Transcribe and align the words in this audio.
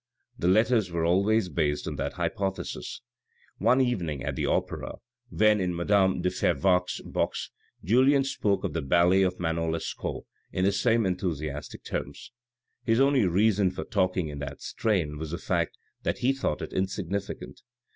The 0.39 0.47
letters 0.47 0.89
were 0.89 1.05
always 1.05 1.47
based 1.47 1.87
on 1.87 1.95
that 1.97 2.13
hypothesis. 2.13 3.01
One 3.59 3.79
evening 3.79 4.23
at 4.23 4.35
the 4.35 4.47
opera, 4.47 4.95
when 5.29 5.61
in 5.61 5.75
madame 5.75 6.23
de 6.23 6.31
Fervaques' 6.31 7.01
box, 7.05 7.51
Julien 7.83 8.23
spoke 8.23 8.63
of 8.63 8.73
the 8.73 8.81
ballet 8.81 9.21
of 9.21 9.39
Manon 9.39 9.69
Lescaut 9.73 10.23
in 10.51 10.63
the 10.63 10.69
most 10.69 10.87
enthusiastic 10.87 11.83
terms. 11.83 12.31
His 12.83 12.99
only 12.99 13.27
reason 13.27 13.69
for 13.69 13.83
talking 13.83 14.27
in 14.27 14.39
that 14.39 14.63
strain 14.63 15.19
was 15.19 15.29
the 15.29 15.37
fact 15.37 15.77
that 16.01 16.17
he 16.17 16.33
thought 16.33 16.63
it 16.63 16.73
insignificant. 16.73 17.61